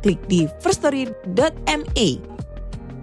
klik 0.00 0.20
di 0.26 0.48
firststory.me. 0.64 2.08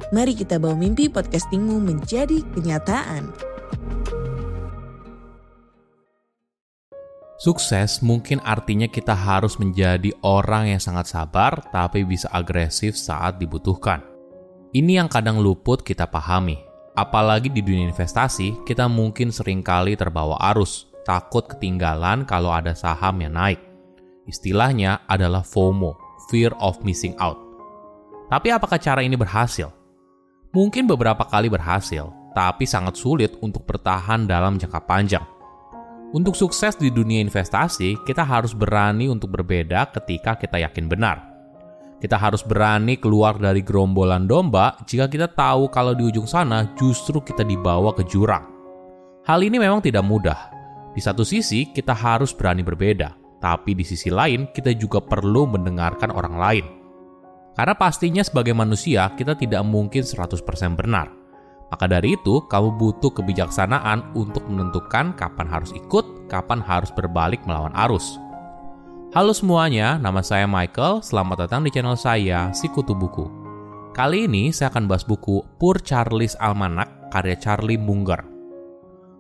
Mari 0.08 0.34
kita 0.34 0.58
bawa 0.58 0.76
mimpi 0.76 1.08
podcastingmu 1.12 1.78
menjadi 1.84 2.42
kenyataan. 2.56 3.32
Sukses 7.38 8.02
mungkin 8.02 8.42
artinya 8.42 8.90
kita 8.90 9.14
harus 9.14 9.62
menjadi 9.62 10.10
orang 10.26 10.74
yang 10.74 10.82
sangat 10.82 11.06
sabar 11.06 11.62
tapi 11.70 12.02
bisa 12.02 12.26
agresif 12.34 12.98
saat 12.98 13.38
dibutuhkan. 13.38 14.02
Ini 14.74 15.06
yang 15.06 15.10
kadang 15.10 15.38
luput 15.38 15.86
kita 15.86 16.10
pahami. 16.10 16.58
Apalagi 16.98 17.54
di 17.54 17.62
dunia 17.62 17.94
investasi, 17.94 18.66
kita 18.66 18.90
mungkin 18.90 19.30
sering 19.30 19.62
kali 19.62 19.94
terbawa 19.94 20.34
arus, 20.50 20.90
takut 21.06 21.46
ketinggalan 21.46 22.26
kalau 22.26 22.50
ada 22.50 22.74
saham 22.74 23.22
yang 23.22 23.38
naik. 23.38 23.62
Istilahnya 24.26 25.06
adalah 25.06 25.46
FOMO, 25.46 26.07
fear 26.30 26.52
of 26.60 26.80
missing 26.84 27.16
out. 27.20 27.38
Tapi 28.28 28.52
apakah 28.52 28.76
cara 28.80 29.00
ini 29.04 29.16
berhasil? 29.16 29.72
Mungkin 30.52 30.88
beberapa 30.88 31.24
kali 31.28 31.48
berhasil, 31.48 32.12
tapi 32.36 32.68
sangat 32.68 33.00
sulit 33.00 33.36
untuk 33.40 33.64
bertahan 33.64 34.28
dalam 34.28 34.60
jangka 34.60 34.84
panjang. 34.84 35.26
Untuk 36.16 36.40
sukses 36.40 36.80
di 36.80 36.88
dunia 36.88 37.20
investasi, 37.20 38.00
kita 38.08 38.24
harus 38.24 38.56
berani 38.56 39.12
untuk 39.12 39.28
berbeda 39.36 39.92
ketika 39.92 40.40
kita 40.40 40.64
yakin 40.64 40.88
benar. 40.88 41.20
Kita 41.98 42.16
harus 42.16 42.46
berani 42.46 42.96
keluar 42.96 43.36
dari 43.36 43.66
gerombolan 43.66 44.30
domba 44.30 44.78
jika 44.88 45.10
kita 45.10 45.28
tahu 45.34 45.68
kalau 45.68 45.98
di 45.98 46.08
ujung 46.08 46.30
sana 46.30 46.72
justru 46.78 47.20
kita 47.20 47.42
dibawa 47.42 47.92
ke 47.92 48.06
jurang. 48.08 48.46
Hal 49.28 49.44
ini 49.44 49.60
memang 49.60 49.84
tidak 49.84 50.08
mudah. 50.08 50.54
Di 50.96 51.02
satu 51.04 51.28
sisi, 51.28 51.68
kita 51.76 51.92
harus 51.92 52.32
berani 52.32 52.64
berbeda, 52.64 53.12
tapi 53.38 53.78
di 53.78 53.86
sisi 53.86 54.10
lain 54.10 54.50
kita 54.54 54.74
juga 54.74 55.02
perlu 55.02 55.46
mendengarkan 55.50 56.10
orang 56.14 56.36
lain. 56.38 56.66
Karena 57.58 57.74
pastinya 57.74 58.22
sebagai 58.22 58.54
manusia, 58.54 59.10
kita 59.18 59.34
tidak 59.34 59.66
mungkin 59.66 60.06
100% 60.06 60.46
benar. 60.78 61.10
Maka 61.68 61.90
dari 61.90 62.14
itu, 62.14 62.46
kamu 62.46 62.78
butuh 62.78 63.12
kebijaksanaan 63.12 64.14
untuk 64.14 64.46
menentukan 64.46 65.18
kapan 65.18 65.48
harus 65.50 65.74
ikut, 65.74 66.30
kapan 66.30 66.62
harus 66.62 66.94
berbalik 66.94 67.42
melawan 67.50 67.74
arus. 67.90 68.22
Halo 69.12 69.34
semuanya, 69.34 69.98
nama 69.98 70.22
saya 70.22 70.46
Michael. 70.46 71.02
Selamat 71.02 71.50
datang 71.50 71.66
di 71.66 71.74
channel 71.74 71.98
saya, 71.98 72.54
Sikutu 72.54 72.94
Buku. 72.94 73.26
Kali 73.98 74.30
ini 74.30 74.54
saya 74.54 74.70
akan 74.70 74.86
bahas 74.86 75.02
buku 75.02 75.42
Poor 75.58 75.82
Charlie's 75.82 76.38
Almanac 76.38 77.10
karya 77.10 77.34
Charlie 77.42 77.82
Munger. 77.82 78.37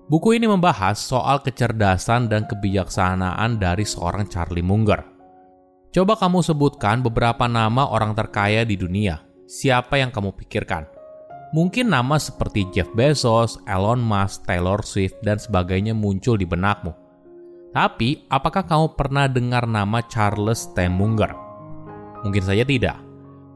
Buku 0.07 0.39
ini 0.39 0.47
membahas 0.47 0.95
soal 1.03 1.43
kecerdasan 1.43 2.31
dan 2.31 2.47
kebijaksanaan 2.47 3.59
dari 3.59 3.83
seorang 3.83 4.23
Charlie 4.31 4.63
Munger. 4.63 5.03
Coba 5.91 6.15
kamu 6.15 6.39
sebutkan 6.47 7.03
beberapa 7.03 7.43
nama 7.51 7.91
orang 7.91 8.15
terkaya 8.15 8.63
di 8.63 8.79
dunia. 8.79 9.19
Siapa 9.51 9.99
yang 9.99 10.07
kamu 10.15 10.31
pikirkan? 10.39 10.87
Mungkin 11.51 11.91
nama 11.91 12.15
seperti 12.15 12.71
Jeff 12.71 12.87
Bezos, 12.95 13.59
Elon 13.67 13.99
Musk, 13.99 14.47
Taylor 14.47 14.79
Swift, 14.79 15.19
dan 15.27 15.43
sebagainya 15.43 15.91
muncul 15.91 16.39
di 16.39 16.47
benakmu. 16.47 16.95
Tapi, 17.75 18.23
apakah 18.31 18.63
kamu 18.63 18.95
pernah 18.95 19.27
dengar 19.27 19.67
nama 19.67 19.99
Charles 20.07 20.71
T. 20.71 20.87
Munger? 20.87 21.35
Mungkin 22.23 22.43
saja 22.47 22.63
tidak. 22.63 23.06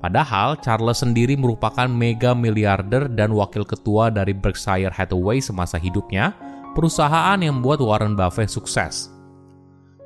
Padahal, 0.01 0.57
Charles 0.65 1.05
sendiri 1.05 1.37
merupakan 1.37 1.85
mega 1.85 2.33
miliarder 2.33 3.05
dan 3.05 3.37
wakil 3.37 3.61
ketua 3.61 4.09
dari 4.09 4.33
Berkshire 4.33 4.89
Hathaway 4.89 5.37
semasa 5.37 5.77
hidupnya, 5.77 6.33
perusahaan 6.73 7.37
yang 7.37 7.61
membuat 7.61 7.85
Warren 7.85 8.17
Buffett 8.17 8.49
sukses. 8.49 9.13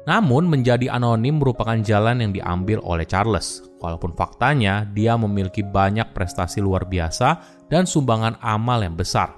Namun, 0.06 0.52
menjadi 0.52 0.92
anonim 0.92 1.40
merupakan 1.40 1.80
jalan 1.80 2.22
yang 2.22 2.36
diambil 2.36 2.84
oleh 2.84 3.08
Charles, 3.08 3.64
walaupun 3.80 4.14
faktanya 4.14 4.84
dia 4.92 5.16
memiliki 5.16 5.64
banyak 5.64 6.12
prestasi 6.12 6.60
luar 6.60 6.86
biasa 6.86 7.42
dan 7.72 7.88
sumbangan 7.88 8.36
amal 8.44 8.84
yang 8.84 8.94
besar. 8.94 9.34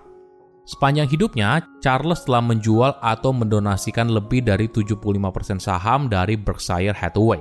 Sepanjang 0.68 1.08
hidupnya, 1.08 1.64
Charles 1.80 2.28
telah 2.28 2.44
menjual 2.44 3.00
atau 3.00 3.32
mendonasikan 3.32 4.12
lebih 4.12 4.44
dari 4.44 4.68
75% 4.68 5.64
saham 5.64 6.12
dari 6.12 6.36
Berkshire 6.36 6.92
Hathaway. 6.92 7.40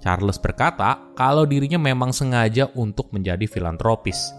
Charles 0.00 0.40
berkata 0.40 1.12
kalau 1.12 1.44
dirinya 1.44 1.76
memang 1.76 2.10
sengaja 2.10 2.72
untuk 2.74 3.12
menjadi 3.12 3.44
filantropis. 3.44 4.32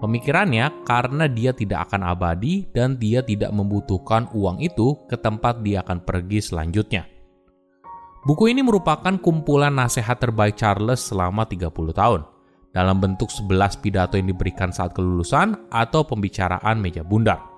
Pemikirannya 0.00 0.86
karena 0.88 1.28
dia 1.28 1.52
tidak 1.52 1.90
akan 1.90 2.08
abadi 2.08 2.64
dan 2.72 2.96
dia 2.96 3.20
tidak 3.20 3.52
membutuhkan 3.52 4.32
uang 4.32 4.64
itu 4.64 4.96
ke 5.04 5.18
tempat 5.20 5.60
dia 5.60 5.84
akan 5.84 6.00
pergi 6.06 6.40
selanjutnya. 6.40 7.04
Buku 8.24 8.48
ini 8.48 8.64
merupakan 8.64 9.12
kumpulan 9.20 9.72
nasihat 9.72 10.16
terbaik 10.16 10.56
Charles 10.56 11.04
selama 11.04 11.44
30 11.44 11.72
tahun, 11.92 12.20
dalam 12.72 12.96
bentuk 12.96 13.28
11 13.28 13.80
pidato 13.80 14.16
yang 14.16 14.28
diberikan 14.32 14.72
saat 14.72 14.96
kelulusan 14.96 15.68
atau 15.68 16.04
pembicaraan 16.04 16.80
meja 16.80 17.04
bundar. 17.04 17.49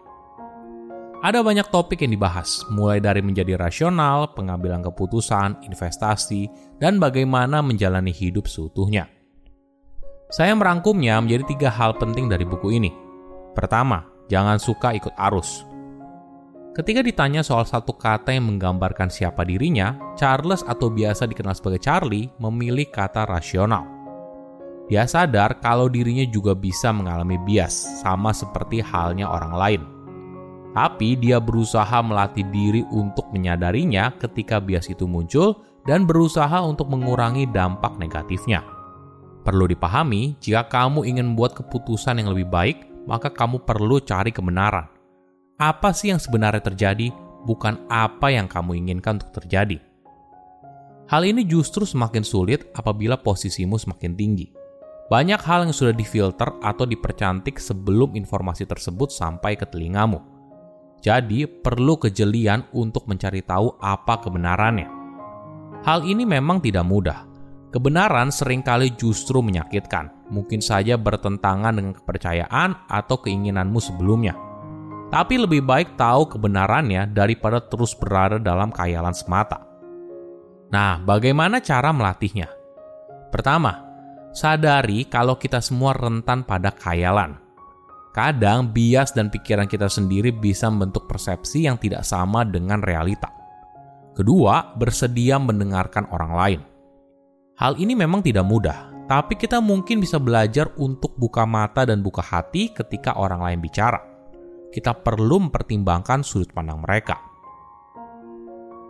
Ada 1.22 1.38
banyak 1.38 1.70
topik 1.70 2.02
yang 2.02 2.18
dibahas, 2.18 2.66
mulai 2.66 2.98
dari 2.98 3.22
menjadi 3.22 3.54
rasional, 3.54 4.34
pengambilan 4.34 4.82
keputusan, 4.82 5.62
investasi, 5.62 6.50
dan 6.82 6.98
bagaimana 6.98 7.62
menjalani 7.62 8.10
hidup 8.10 8.50
seutuhnya. 8.50 9.06
Saya 10.34 10.50
merangkumnya 10.58 11.22
menjadi 11.22 11.46
tiga 11.46 11.70
hal 11.70 11.94
penting 11.94 12.26
dari 12.26 12.42
buku 12.42 12.74
ini. 12.74 12.90
Pertama, 13.54 14.02
jangan 14.26 14.58
suka 14.58 14.98
ikut 14.98 15.14
arus. 15.30 15.62
Ketika 16.74 17.06
ditanya 17.06 17.46
soal 17.46 17.70
satu 17.70 17.94
kata 17.94 18.34
yang 18.34 18.50
menggambarkan 18.50 19.06
siapa 19.06 19.46
dirinya, 19.46 19.94
Charles 20.18 20.66
atau 20.66 20.90
biasa 20.90 21.30
dikenal 21.30 21.54
sebagai 21.54 21.78
Charlie 21.78 22.34
memilih 22.42 22.90
kata 22.90 23.30
rasional. 23.30 23.86
Dia 24.90 25.06
sadar 25.06 25.62
kalau 25.62 25.86
dirinya 25.86 26.26
juga 26.26 26.58
bisa 26.58 26.90
mengalami 26.90 27.38
bias, 27.46 28.02
sama 28.02 28.34
seperti 28.34 28.82
halnya 28.82 29.30
orang 29.30 29.54
lain. 29.54 30.01
Tapi 30.72 31.20
dia 31.20 31.36
berusaha 31.36 32.00
melatih 32.00 32.48
diri 32.48 32.80
untuk 32.88 33.28
menyadarinya 33.28 34.16
ketika 34.16 34.56
bias 34.56 34.88
itu 34.88 35.04
muncul 35.04 35.60
dan 35.84 36.08
berusaha 36.08 36.64
untuk 36.64 36.88
mengurangi 36.88 37.44
dampak 37.52 38.00
negatifnya. 38.00 38.64
Perlu 39.44 39.68
dipahami, 39.68 40.38
jika 40.40 40.64
kamu 40.70 41.04
ingin 41.04 41.34
membuat 41.34 41.52
keputusan 41.58 42.24
yang 42.24 42.32
lebih 42.32 42.48
baik, 42.48 42.78
maka 43.04 43.28
kamu 43.28 43.60
perlu 43.68 44.00
cari 44.00 44.32
kebenaran 44.32 44.92
apa 45.62 45.94
sih 45.94 46.10
yang 46.10 46.18
sebenarnya 46.18 46.58
terjadi, 46.58 47.14
bukan 47.46 47.86
apa 47.86 48.34
yang 48.34 48.50
kamu 48.50 48.82
inginkan 48.82 49.22
untuk 49.22 49.38
terjadi. 49.38 49.78
Hal 51.06 51.22
ini 51.22 51.46
justru 51.46 51.86
semakin 51.86 52.26
sulit 52.26 52.66
apabila 52.74 53.14
posisimu 53.14 53.78
semakin 53.78 54.18
tinggi. 54.18 54.50
Banyak 55.06 55.38
hal 55.44 55.68
yang 55.68 55.76
sudah 55.76 55.94
difilter 55.94 56.50
atau 56.58 56.82
dipercantik 56.82 57.62
sebelum 57.62 58.18
informasi 58.18 58.66
tersebut 58.66 59.14
sampai 59.14 59.54
ke 59.54 59.62
telingamu. 59.68 60.18
Jadi, 61.02 61.50
perlu 61.50 61.98
kejelian 61.98 62.70
untuk 62.70 63.10
mencari 63.10 63.42
tahu 63.42 63.74
apa 63.82 64.22
kebenarannya. 64.22 64.88
Hal 65.82 66.06
ini 66.06 66.22
memang 66.22 66.62
tidak 66.62 66.86
mudah. 66.86 67.26
Kebenaran 67.74 68.30
sering 68.30 68.62
kali 68.62 68.94
justru 68.94 69.42
menyakitkan, 69.42 70.30
mungkin 70.30 70.62
saja 70.62 70.94
bertentangan 70.94 71.74
dengan 71.74 71.98
kepercayaan 71.98 72.86
atau 72.86 73.18
keinginanmu 73.18 73.82
sebelumnya 73.82 74.52
tapi 75.12 75.36
lebih 75.36 75.60
baik 75.60 76.00
tahu 76.00 76.24
kebenarannya 76.24 77.12
daripada 77.12 77.60
terus 77.60 77.92
berada 77.92 78.40
dalam 78.40 78.72
khayalan 78.72 79.12
semata. 79.12 79.60
Nah, 80.72 80.96
bagaimana 81.04 81.60
cara 81.60 81.92
melatihnya? 81.92 82.48
Pertama, 83.28 83.84
sadari 84.32 85.04
kalau 85.04 85.36
kita 85.36 85.60
semua 85.60 85.92
rentan 85.92 86.48
pada 86.48 86.72
khayalan. 86.72 87.41
Kadang 88.12 88.76
bias 88.76 89.16
dan 89.16 89.32
pikiran 89.32 89.64
kita 89.64 89.88
sendiri 89.88 90.28
bisa 90.32 90.68
membentuk 90.68 91.08
persepsi 91.08 91.64
yang 91.64 91.80
tidak 91.80 92.04
sama 92.04 92.44
dengan 92.44 92.84
realita. 92.84 93.32
Kedua, 94.12 94.76
bersedia 94.76 95.40
mendengarkan 95.40 96.04
orang 96.12 96.32
lain. 96.36 96.60
Hal 97.56 97.80
ini 97.80 97.96
memang 97.96 98.20
tidak 98.20 98.44
mudah, 98.44 99.08
tapi 99.08 99.40
kita 99.40 99.64
mungkin 99.64 100.04
bisa 100.04 100.20
belajar 100.20 100.68
untuk 100.76 101.16
buka 101.16 101.48
mata 101.48 101.88
dan 101.88 102.04
buka 102.04 102.20
hati 102.20 102.68
ketika 102.76 103.16
orang 103.16 103.40
lain 103.40 103.60
bicara 103.64 104.12
kita 104.72 104.96
perlu 104.96 105.46
mempertimbangkan 105.46 106.24
sudut 106.24 106.50
pandang 106.56 106.80
mereka. 106.80 107.20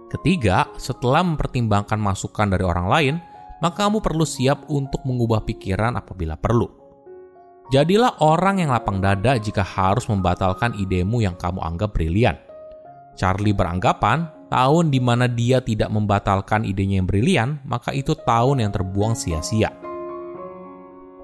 Ketiga, 0.08 0.70
setelah 0.78 1.26
mempertimbangkan 1.26 1.98
masukan 1.98 2.54
dari 2.54 2.62
orang 2.62 2.86
lain, 2.86 3.14
maka 3.58 3.84
kamu 3.84 3.98
perlu 3.98 4.22
siap 4.22 4.70
untuk 4.70 5.02
mengubah 5.02 5.42
pikiran 5.42 5.98
apabila 5.98 6.38
perlu. 6.38 6.81
Jadilah 7.72 8.20
orang 8.20 8.60
yang 8.60 8.68
lapang 8.68 9.00
dada 9.00 9.40
jika 9.40 9.64
harus 9.64 10.04
membatalkan 10.04 10.76
idemu 10.76 11.24
yang 11.24 11.32
kamu 11.40 11.56
anggap 11.64 11.96
brilian. 11.96 12.36
Charlie 13.16 13.56
beranggapan 13.56 14.28
tahun 14.52 14.92
di 14.92 15.00
mana 15.00 15.24
dia 15.24 15.64
tidak 15.64 15.88
membatalkan 15.88 16.68
idenya 16.68 17.00
yang 17.00 17.08
brilian, 17.08 17.48
maka 17.64 17.96
itu 17.96 18.12
tahun 18.12 18.60
yang 18.60 18.76
terbuang 18.76 19.16
sia-sia. 19.16 19.72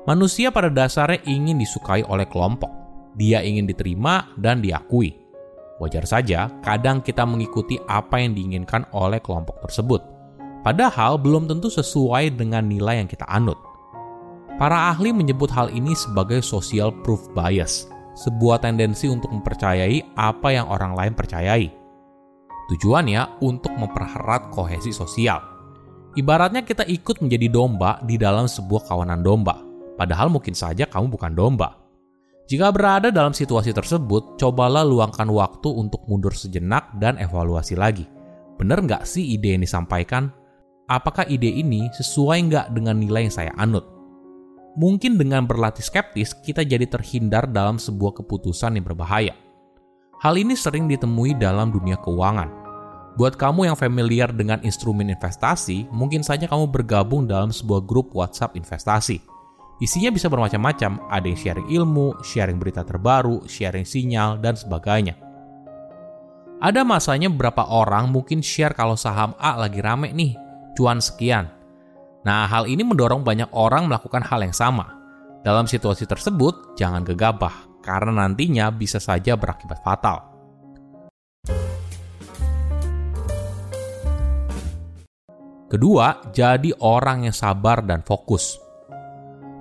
Manusia 0.09 0.49
pada 0.49 0.73
dasarnya 0.73 1.21
ingin 1.29 1.61
disukai 1.61 2.01
oleh 2.09 2.25
kelompok. 2.25 2.73
Dia 3.13 3.45
ingin 3.45 3.69
diterima 3.69 4.33
dan 4.41 4.65
diakui. 4.65 5.13
Wajar 5.85 6.09
saja, 6.09 6.49
kadang 6.65 7.05
kita 7.05 7.29
mengikuti 7.29 7.77
apa 7.93 8.25
yang 8.25 8.33
diinginkan 8.33 8.89
oleh 8.97 9.21
kelompok 9.21 9.61
tersebut 9.69 10.01
padahal 10.69 11.17
belum 11.17 11.49
tentu 11.49 11.73
sesuai 11.73 12.35
dengan 12.37 12.67
nilai 12.67 13.01
yang 13.01 13.09
kita 13.09 13.25
anut. 13.25 13.57
Para 14.59 14.91
ahli 14.91 15.15
menyebut 15.15 15.49
hal 15.55 15.71
ini 15.71 15.95
sebagai 15.95 16.43
social 16.43 16.91
proof 16.91 17.31
bias, 17.31 17.87
sebuah 18.19 18.59
tendensi 18.59 19.07
untuk 19.07 19.31
mempercayai 19.31 20.19
apa 20.19 20.51
yang 20.51 20.67
orang 20.67 20.99
lain 20.99 21.15
percayai. 21.15 21.71
Tujuannya 22.69 23.41
untuk 23.41 23.71
mempererat 23.79 24.51
kohesi 24.51 24.91
sosial. 24.91 25.39
Ibaratnya 26.19 26.67
kita 26.67 26.83
ikut 26.91 27.23
menjadi 27.23 27.47
domba 27.47 28.03
di 28.03 28.19
dalam 28.19 28.51
sebuah 28.51 28.91
kawanan 28.91 29.23
domba, 29.23 29.63
padahal 29.95 30.27
mungkin 30.27 30.59
saja 30.59 30.91
kamu 30.91 31.15
bukan 31.15 31.33
domba. 31.39 31.79
Jika 32.51 32.75
berada 32.75 33.15
dalam 33.15 33.31
situasi 33.31 33.71
tersebut, 33.71 34.43
cobalah 34.43 34.83
luangkan 34.83 35.31
waktu 35.31 35.71
untuk 35.71 36.03
mundur 36.11 36.35
sejenak 36.35 36.91
dan 36.99 37.15
evaluasi 37.23 37.79
lagi. 37.79 38.11
Benar 38.59 38.83
nggak 38.83 39.07
sih 39.07 39.39
ide 39.39 39.55
yang 39.55 39.63
disampaikan? 39.63 40.35
apakah 40.89 41.29
ide 41.29 41.53
ini 41.53 41.93
sesuai 41.93 42.49
nggak 42.49 42.67
dengan 42.73 42.97
nilai 42.97 43.29
yang 43.29 43.35
saya 43.35 43.53
anut. 43.61 43.85
Mungkin 44.79 45.19
dengan 45.19 45.43
berlatih 45.43 45.83
skeptis, 45.83 46.31
kita 46.39 46.63
jadi 46.63 46.87
terhindar 46.87 47.51
dalam 47.51 47.83
sebuah 47.83 48.23
keputusan 48.23 48.79
yang 48.79 48.87
berbahaya. 48.87 49.35
Hal 50.23 50.39
ini 50.39 50.55
sering 50.55 50.87
ditemui 50.87 51.35
dalam 51.35 51.75
dunia 51.75 51.99
keuangan. 51.99 52.47
Buat 53.19 53.35
kamu 53.35 53.67
yang 53.67 53.75
familiar 53.75 54.31
dengan 54.31 54.63
instrumen 54.63 55.11
investasi, 55.11 55.91
mungkin 55.91 56.23
saja 56.23 56.47
kamu 56.47 56.71
bergabung 56.71 57.27
dalam 57.27 57.51
sebuah 57.51 57.83
grup 57.83 58.15
WhatsApp 58.15 58.55
investasi. 58.55 59.19
Isinya 59.83 60.15
bisa 60.15 60.31
bermacam-macam, 60.31 61.11
ada 61.11 61.27
yang 61.27 61.35
sharing 61.35 61.69
ilmu, 61.75 62.15
sharing 62.23 62.63
berita 62.63 62.87
terbaru, 62.87 63.51
sharing 63.51 63.83
sinyal, 63.83 64.39
dan 64.39 64.55
sebagainya. 64.55 65.19
Ada 66.63 66.87
masanya 66.87 67.27
beberapa 67.27 67.67
orang 67.67 68.15
mungkin 68.15 68.47
share 68.47 68.79
kalau 68.79 68.95
saham 68.95 69.35
A 69.43 69.59
lagi 69.59 69.83
rame 69.83 70.15
nih, 70.15 70.39
cuan 70.79 71.03
sekian. 71.03 71.58
Nah, 72.29 72.45
hal 72.45 72.69
ini 72.69 72.85
mendorong 72.85 73.25
banyak 73.25 73.49
orang 73.57 73.89
melakukan 73.89 74.21
hal 74.21 74.45
yang 74.45 74.53
sama. 74.53 75.01
Dalam 75.41 75.65
situasi 75.65 76.05
tersebut, 76.05 76.77
jangan 76.77 77.01
gegabah, 77.01 77.81
karena 77.81 78.29
nantinya 78.29 78.69
bisa 78.69 79.01
saja 79.01 79.33
berakibat 79.33 79.81
fatal. 79.81 80.29
Kedua, 85.73 86.21
jadi 86.37 86.69
orang 86.85 87.25
yang 87.25 87.33
sabar 87.33 87.81
dan 87.81 88.05
fokus. 88.05 88.61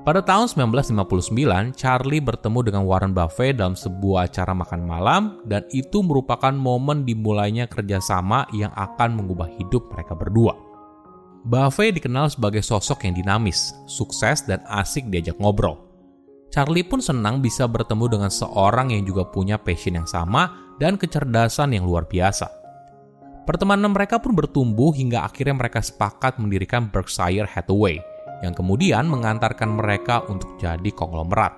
Pada 0.03 0.19
tahun 0.19 0.51
1959, 0.51 1.71
Charlie 1.71 2.19
bertemu 2.19 2.59
dengan 2.67 2.83
Warren 2.83 3.15
Buffett 3.15 3.63
dalam 3.63 3.79
sebuah 3.79 4.27
acara 4.27 4.51
makan 4.51 4.81
malam 4.83 5.39
dan 5.47 5.63
itu 5.71 6.03
merupakan 6.03 6.51
momen 6.51 7.07
dimulainya 7.07 7.71
kerjasama 7.71 8.43
yang 8.51 8.75
akan 8.75 9.19
mengubah 9.19 9.51
hidup 9.55 9.87
mereka 9.91 10.15
berdua. 10.19 10.66
Buffet 11.47 11.95
dikenal 11.95 12.27
sebagai 12.27 12.59
sosok 12.59 13.07
yang 13.07 13.15
dinamis, 13.15 13.71
sukses, 13.87 14.43
dan 14.43 14.59
asik 14.67 15.07
diajak 15.07 15.39
ngobrol. 15.39 15.79
Charlie 16.51 16.83
pun 16.83 16.99
senang 16.99 17.39
bisa 17.39 17.63
bertemu 17.71 18.19
dengan 18.19 18.31
seorang 18.31 18.91
yang 18.91 19.07
juga 19.07 19.23
punya 19.23 19.55
passion 19.55 19.95
yang 19.95 20.07
sama 20.07 20.75
dan 20.75 20.99
kecerdasan 20.99 21.71
yang 21.71 21.87
luar 21.87 22.03
biasa. 22.03 22.51
Pertemanan 23.47 23.95
mereka 23.95 24.19
pun 24.19 24.35
bertumbuh 24.35 24.91
hingga 24.91 25.23
akhirnya 25.23 25.55
mereka 25.55 25.79
sepakat 25.79 26.35
mendirikan 26.35 26.91
Berkshire 26.91 27.47
Hathaway, 27.47 28.03
yang 28.43 28.51
kemudian 28.51 29.07
mengantarkan 29.07 29.71
mereka 29.71 30.27
untuk 30.27 30.59
jadi 30.59 30.91
konglomerat. 30.91 31.55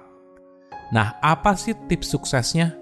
Nah, 0.93 1.17
apa 1.17 1.57
sih 1.57 1.73
tips 1.89 2.13
suksesnya? 2.13 2.77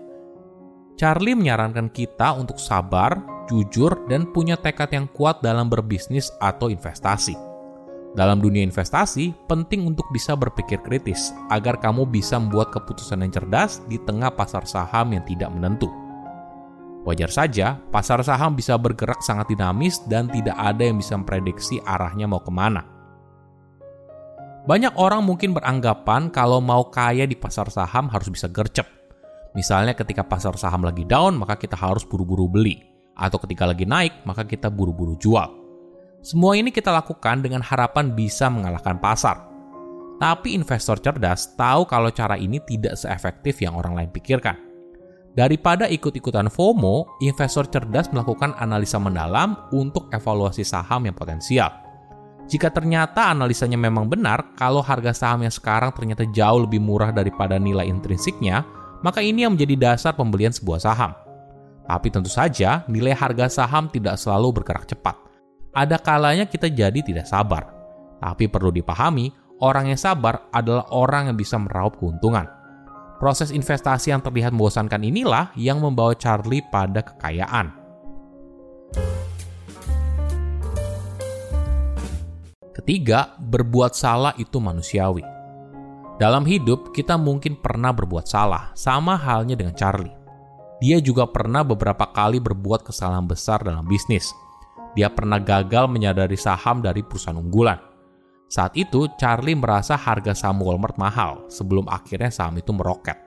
Charlie 0.98 1.38
menyarankan 1.38 1.94
kita 1.94 2.34
untuk 2.34 2.58
sabar, 2.58 3.22
jujur, 3.46 4.10
dan 4.10 4.34
punya 4.34 4.58
tekad 4.58 4.90
yang 4.90 5.06
kuat 5.14 5.46
dalam 5.46 5.70
berbisnis 5.70 6.34
atau 6.42 6.74
investasi. 6.74 7.38
Dalam 8.18 8.42
dunia 8.42 8.66
investasi, 8.66 9.30
penting 9.46 9.86
untuk 9.86 10.10
bisa 10.10 10.34
berpikir 10.34 10.82
kritis 10.82 11.30
agar 11.54 11.78
kamu 11.78 12.10
bisa 12.10 12.42
membuat 12.42 12.74
keputusan 12.74 13.22
yang 13.22 13.30
cerdas 13.30 13.78
di 13.86 14.02
tengah 14.02 14.34
pasar 14.34 14.66
saham 14.66 15.14
yang 15.14 15.22
tidak 15.22 15.54
menentu. 15.54 15.86
Wajar 17.06 17.30
saja, 17.30 17.78
pasar 17.94 18.26
saham 18.26 18.58
bisa 18.58 18.74
bergerak 18.74 19.22
sangat 19.22 19.54
dinamis 19.54 20.02
dan 20.10 20.26
tidak 20.34 20.58
ada 20.58 20.82
yang 20.82 20.98
bisa 20.98 21.14
memprediksi 21.14 21.78
arahnya 21.86 22.26
mau 22.26 22.42
ke 22.42 22.50
mana. 22.50 22.82
Banyak 24.66 24.98
orang 24.98 25.22
mungkin 25.22 25.54
beranggapan 25.54 26.34
kalau 26.34 26.58
mau 26.58 26.90
kaya 26.90 27.30
di 27.30 27.38
pasar 27.38 27.70
saham 27.70 28.10
harus 28.10 28.34
bisa 28.34 28.50
gercep, 28.50 28.90
Misalnya 29.58 29.98
ketika 29.98 30.22
pasar 30.22 30.54
saham 30.54 30.86
lagi 30.86 31.02
down, 31.02 31.34
maka 31.34 31.58
kita 31.58 31.74
harus 31.74 32.06
buru-buru 32.06 32.46
beli. 32.46 32.78
Atau 33.18 33.42
ketika 33.42 33.66
lagi 33.66 33.90
naik, 33.90 34.22
maka 34.22 34.46
kita 34.46 34.70
buru-buru 34.70 35.18
jual. 35.18 35.50
Semua 36.22 36.54
ini 36.54 36.70
kita 36.70 36.94
lakukan 36.94 37.42
dengan 37.42 37.66
harapan 37.66 38.14
bisa 38.14 38.54
mengalahkan 38.54 39.02
pasar. 39.02 39.50
Tapi 40.22 40.54
investor 40.54 41.02
cerdas 41.02 41.58
tahu 41.58 41.90
kalau 41.90 42.14
cara 42.14 42.38
ini 42.38 42.62
tidak 42.62 43.02
seefektif 43.02 43.58
yang 43.66 43.74
orang 43.74 43.98
lain 43.98 44.10
pikirkan. 44.14 44.54
Daripada 45.34 45.90
ikut-ikutan 45.90 46.50
FOMO, 46.54 47.22
investor 47.26 47.66
cerdas 47.70 48.10
melakukan 48.14 48.54
analisa 48.62 49.02
mendalam 49.02 49.58
untuk 49.74 50.10
evaluasi 50.14 50.66
saham 50.66 51.06
yang 51.06 51.18
potensial. 51.18 51.70
Jika 52.50 52.74
ternyata 52.74 53.30
analisanya 53.30 53.78
memang 53.78 54.06
benar, 54.10 54.54
kalau 54.58 54.82
harga 54.82 55.14
saham 55.14 55.46
yang 55.46 55.54
sekarang 55.54 55.94
ternyata 55.94 56.26
jauh 56.30 56.66
lebih 56.66 56.82
murah 56.82 57.14
daripada 57.14 57.62
nilai 57.62 57.86
intrinsiknya, 57.86 58.66
maka 59.06 59.22
ini 59.22 59.46
yang 59.46 59.54
menjadi 59.54 59.76
dasar 59.76 60.14
pembelian 60.18 60.54
sebuah 60.54 60.80
saham. 60.82 61.12
Tapi 61.88 62.08
tentu 62.12 62.28
saja, 62.28 62.84
nilai 62.92 63.16
harga 63.16 63.48
saham 63.48 63.88
tidak 63.88 64.20
selalu 64.20 64.60
bergerak 64.60 64.90
cepat. 64.90 65.16
Ada 65.72 66.02
kalanya 66.02 66.44
kita 66.50 66.68
jadi 66.68 67.00
tidak 67.00 67.30
sabar. 67.30 67.72
Tapi 68.20 68.50
perlu 68.50 68.74
dipahami, 68.74 69.32
orang 69.62 69.94
yang 69.94 70.00
sabar 70.00 70.50
adalah 70.52 70.90
orang 70.92 71.32
yang 71.32 71.38
bisa 71.38 71.56
meraup 71.56 71.96
keuntungan. 72.02 72.50
Proses 73.18 73.50
investasi 73.50 74.14
yang 74.14 74.22
terlihat 74.22 74.54
membosankan 74.54 75.02
inilah 75.02 75.50
yang 75.58 75.82
membawa 75.82 76.14
Charlie 76.14 76.62
pada 76.62 77.02
kekayaan. 77.02 77.74
Ketiga, 82.78 83.34
berbuat 83.42 83.98
salah 83.98 84.38
itu 84.38 84.62
manusiawi. 84.62 85.37
Dalam 86.18 86.50
hidup, 86.50 86.98
kita 86.98 87.14
mungkin 87.14 87.54
pernah 87.54 87.94
berbuat 87.94 88.26
salah, 88.26 88.74
sama 88.74 89.14
halnya 89.14 89.54
dengan 89.54 89.78
Charlie. 89.78 90.18
Dia 90.82 90.98
juga 90.98 91.30
pernah 91.30 91.62
beberapa 91.62 92.10
kali 92.10 92.42
berbuat 92.42 92.90
kesalahan 92.90 93.30
besar 93.30 93.62
dalam 93.62 93.86
bisnis. 93.86 94.34
Dia 94.98 95.14
pernah 95.14 95.38
gagal 95.38 95.86
menyadari 95.86 96.34
saham 96.34 96.82
dari 96.82 97.06
perusahaan 97.06 97.38
unggulan. 97.38 97.78
Saat 98.50 98.74
itu, 98.82 99.06
Charlie 99.22 99.54
merasa 99.54 99.94
harga 99.94 100.34
saham 100.34 100.66
Walmart 100.66 100.98
mahal 100.98 101.46
sebelum 101.54 101.86
akhirnya 101.86 102.34
saham 102.34 102.58
itu 102.58 102.74
meroket. 102.74 103.22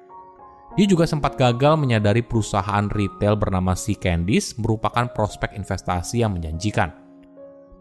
Dia 0.74 0.86
juga 0.90 1.06
sempat 1.06 1.38
gagal 1.38 1.78
menyadari 1.78 2.26
perusahaan 2.26 2.90
retail 2.90 3.38
bernama 3.38 3.78
Sea 3.78 3.98
Candies 4.02 4.58
merupakan 4.58 5.06
prospek 5.14 5.54
investasi 5.54 6.26
yang 6.26 6.34
menjanjikan. 6.34 6.90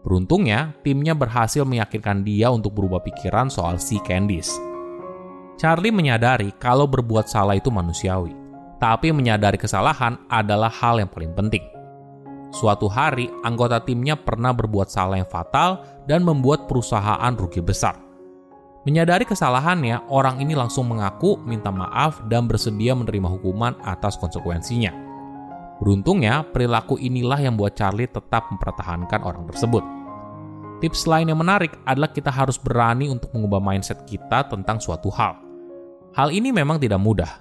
Beruntungnya, 0.06 0.70
timnya 0.86 1.18
berhasil 1.18 1.66
meyakinkan 1.66 2.22
dia 2.22 2.46
untuk 2.54 2.78
berubah 2.78 3.02
pikiran 3.02 3.50
soal 3.50 3.82
Sea 3.82 4.02
Candies. 4.06 4.69
Charlie 5.60 5.92
menyadari 5.92 6.56
kalau 6.56 6.88
berbuat 6.88 7.28
salah 7.28 7.52
itu 7.52 7.68
manusiawi, 7.68 8.32
tapi 8.80 9.12
menyadari 9.12 9.60
kesalahan 9.60 10.16
adalah 10.32 10.72
hal 10.72 10.96
yang 10.96 11.12
paling 11.12 11.36
penting. 11.36 11.60
Suatu 12.48 12.88
hari, 12.88 13.28
anggota 13.44 13.76
timnya 13.84 14.16
pernah 14.16 14.56
berbuat 14.56 14.88
salah 14.88 15.20
yang 15.20 15.28
fatal 15.28 15.84
dan 16.08 16.24
membuat 16.24 16.64
perusahaan 16.64 17.36
rugi 17.36 17.60
besar. 17.60 18.00
Menyadari 18.88 19.28
kesalahannya, 19.28 20.08
orang 20.08 20.40
ini 20.40 20.56
langsung 20.56 20.88
mengaku, 20.88 21.36
minta 21.44 21.68
maaf, 21.68 22.24
dan 22.32 22.48
bersedia 22.48 22.96
menerima 22.96 23.28
hukuman 23.28 23.76
atas 23.84 24.16
konsekuensinya. 24.16 24.96
Beruntungnya, 25.76 26.40
perilaku 26.56 26.96
inilah 26.96 27.36
yang 27.36 27.60
membuat 27.60 27.76
Charlie 27.76 28.08
tetap 28.08 28.48
mempertahankan 28.48 29.20
orang 29.20 29.44
tersebut. 29.52 29.84
Tips 30.80 31.04
lain 31.04 31.28
yang 31.28 31.36
menarik 31.36 31.76
adalah 31.84 32.08
kita 32.08 32.32
harus 32.32 32.56
berani 32.56 33.12
untuk 33.12 33.28
mengubah 33.36 33.60
mindset 33.60 34.08
kita 34.08 34.48
tentang 34.48 34.80
suatu 34.80 35.12
hal. 35.12 35.49
Hal 36.10 36.34
ini 36.34 36.50
memang 36.50 36.82
tidak 36.82 36.98
mudah. 36.98 37.38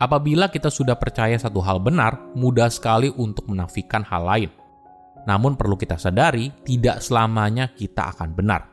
Apabila 0.00 0.50
kita 0.50 0.72
sudah 0.72 0.96
percaya 0.96 1.36
satu 1.38 1.62
hal 1.62 1.78
benar, 1.78 2.18
mudah 2.34 2.66
sekali 2.72 3.12
untuk 3.14 3.46
menafikan 3.46 4.02
hal 4.02 4.26
lain. 4.26 4.50
Namun 5.28 5.54
perlu 5.54 5.76
kita 5.76 6.00
sadari, 6.00 6.50
tidak 6.64 7.04
selamanya 7.04 7.70
kita 7.70 8.10
akan 8.16 8.32
benar. 8.32 8.66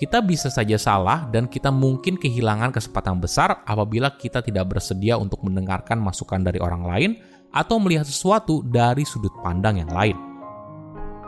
Kita 0.00 0.24
bisa 0.24 0.48
saja 0.48 0.80
salah 0.80 1.28
dan 1.28 1.44
kita 1.44 1.68
mungkin 1.68 2.16
kehilangan 2.16 2.72
kesempatan 2.72 3.20
besar 3.20 3.60
apabila 3.68 4.16
kita 4.16 4.40
tidak 4.40 4.72
bersedia 4.72 5.20
untuk 5.20 5.44
mendengarkan 5.44 6.00
masukan 6.00 6.40
dari 6.40 6.56
orang 6.56 6.88
lain 6.88 7.10
atau 7.52 7.76
melihat 7.76 8.08
sesuatu 8.08 8.64
dari 8.64 9.04
sudut 9.04 9.34
pandang 9.44 9.84
yang 9.84 9.92
lain. 9.92 10.16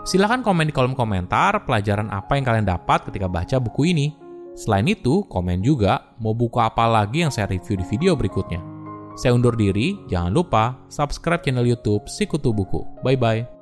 Silahkan 0.08 0.40
komen 0.40 0.66
di 0.66 0.74
kolom 0.74 0.96
komentar 0.96 1.68
pelajaran 1.68 2.08
apa 2.08 2.32
yang 2.34 2.48
kalian 2.48 2.66
dapat 2.66 3.12
ketika 3.12 3.28
baca 3.28 3.60
buku 3.60 3.92
ini. 3.92 4.21
Selain 4.52 4.84
itu, 4.84 5.24
komen 5.32 5.64
juga 5.64 6.12
mau 6.20 6.36
buku 6.36 6.60
apa 6.60 6.84
lagi 6.84 7.24
yang 7.24 7.32
saya 7.32 7.48
review 7.48 7.80
di 7.80 7.86
video 7.88 8.12
berikutnya. 8.12 8.60
Saya 9.16 9.36
undur 9.36 9.52
diri, 9.56 9.96
jangan 10.08 10.32
lupa 10.32 10.76
subscribe 10.88 11.44
channel 11.44 11.68
YouTube 11.68 12.08
Sikutu 12.08 12.52
Buku. 12.52 12.84
Bye 13.04 13.16
bye. 13.16 13.61